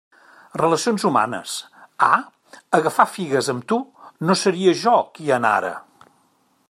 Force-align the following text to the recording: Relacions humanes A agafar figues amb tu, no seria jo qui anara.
Relacions 0.59 1.03
humanes 1.09 1.51
A 2.07 2.19
agafar 2.79 3.07
figues 3.17 3.51
amb 3.55 3.67
tu, 3.73 3.79
no 4.31 4.39
seria 4.45 4.75
jo 4.85 4.95
qui 5.19 5.31
anara. 5.41 5.75